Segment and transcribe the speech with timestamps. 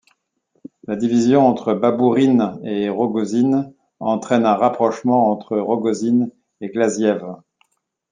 [0.87, 7.23] La division entre Babourine et Rogozine entraîne un rapprochement entre Rogozine et Glaziev.